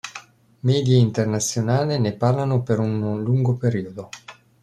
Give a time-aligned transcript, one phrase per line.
[0.61, 4.09] Media internazionali ne parlano per uno lungo periodo.